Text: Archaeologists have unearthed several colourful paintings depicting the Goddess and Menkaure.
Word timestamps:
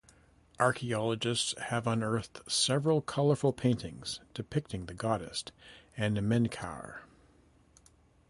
Archaeologists 0.59 1.53
have 1.65 1.85
unearthed 1.85 2.39
several 2.51 3.01
colourful 3.01 3.53
paintings 3.53 4.19
depicting 4.33 4.87
the 4.87 4.95
Goddess 4.95 5.43
and 5.95 6.17
Menkaure. 6.17 7.01